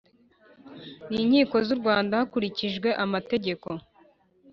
[1.11, 3.67] n inkiko z u Rwanda hakurikijwe amategeko